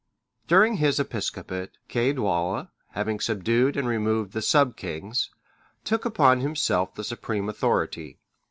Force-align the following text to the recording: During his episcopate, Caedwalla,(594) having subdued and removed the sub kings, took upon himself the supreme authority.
During 0.47 0.77
his 0.77 0.99
episcopate, 0.99 1.77
Caedwalla,(594) 1.87 2.69
having 2.95 3.19
subdued 3.19 3.77
and 3.77 3.87
removed 3.87 4.33
the 4.33 4.41
sub 4.41 4.75
kings, 4.75 5.29
took 5.83 6.05
upon 6.05 6.39
himself 6.39 6.95
the 6.95 7.03
supreme 7.03 7.47
authority. 7.47 8.17